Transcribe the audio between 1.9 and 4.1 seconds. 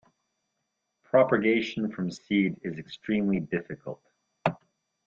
from seed is extremely difficult.